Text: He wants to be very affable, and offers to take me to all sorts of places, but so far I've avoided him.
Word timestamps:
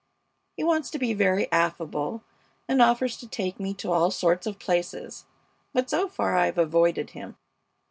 He 0.57 0.63
wants 0.63 0.89
to 0.89 0.97
be 0.97 1.13
very 1.13 1.47
affable, 1.51 2.23
and 2.67 2.81
offers 2.81 3.17
to 3.17 3.27
take 3.27 3.59
me 3.59 3.75
to 3.75 3.91
all 3.91 4.09
sorts 4.09 4.47
of 4.47 4.57
places, 4.57 5.25
but 5.73 5.91
so 5.91 6.07
far 6.07 6.35
I've 6.35 6.57
avoided 6.57 7.11
him. 7.11 7.37